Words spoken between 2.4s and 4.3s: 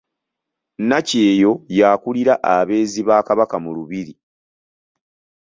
abeezi ba Kabaka mu lubiri.